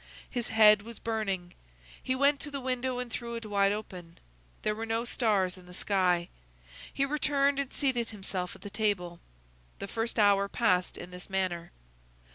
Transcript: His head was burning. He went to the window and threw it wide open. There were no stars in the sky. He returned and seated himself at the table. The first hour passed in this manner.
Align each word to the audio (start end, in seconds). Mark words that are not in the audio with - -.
His 0.27 0.47
head 0.47 0.81
was 0.81 0.97
burning. 0.97 1.53
He 2.01 2.15
went 2.15 2.39
to 2.39 2.49
the 2.49 2.59
window 2.59 2.97
and 2.97 3.11
threw 3.11 3.35
it 3.35 3.45
wide 3.45 3.71
open. 3.71 4.17
There 4.63 4.73
were 4.73 4.83
no 4.87 5.05
stars 5.05 5.59
in 5.59 5.67
the 5.67 5.75
sky. 5.75 6.29
He 6.91 7.05
returned 7.05 7.59
and 7.59 7.71
seated 7.71 8.09
himself 8.09 8.55
at 8.55 8.63
the 8.63 8.71
table. 8.71 9.19
The 9.77 9.87
first 9.87 10.17
hour 10.17 10.49
passed 10.49 10.97
in 10.97 11.11
this 11.11 11.29
manner. 11.29 11.71